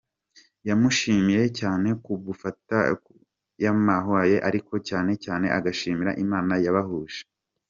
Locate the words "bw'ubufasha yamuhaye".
2.19-4.35